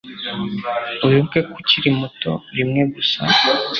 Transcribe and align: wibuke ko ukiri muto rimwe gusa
wibuke 1.05 1.39
ko 1.47 1.51
ukiri 1.61 1.89
muto 1.99 2.31
rimwe 2.57 2.81
gusa 2.93 3.19